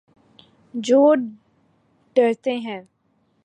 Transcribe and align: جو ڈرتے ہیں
جو 0.73 1.13
ڈرتے 2.15 2.57
ہیں 2.57 2.81